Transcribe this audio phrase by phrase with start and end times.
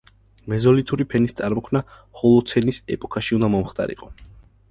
[0.51, 1.81] მეზოლითური ფენის წარმოქმნა
[2.21, 4.13] ჰოლოცენის ეპოქაში უნდა მომხდარიყო.